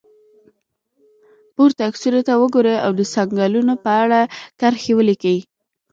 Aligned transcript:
پورته 1.53 1.81
عکسونو 1.89 2.19
ته 2.27 2.33
وګورئ 2.41 2.75
او 2.85 2.91
د 2.99 3.01
څنګلونو 3.13 3.73
په 3.83 3.91
اړه 4.03 4.19
کرښې 4.59 4.93
ولیکئ. 4.95 5.37